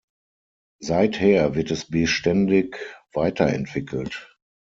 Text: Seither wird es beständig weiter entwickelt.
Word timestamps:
Seither 0.81 1.53
wird 1.53 1.69
es 1.69 1.85
beständig 1.85 2.79
weiter 3.13 3.45
entwickelt. 3.53 4.35